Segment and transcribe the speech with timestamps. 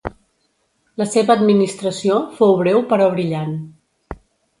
[1.01, 3.55] La seva administració fou breu però brillant.